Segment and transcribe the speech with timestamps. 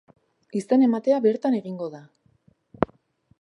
[0.61, 2.01] Izen-ematea bertan egingo da.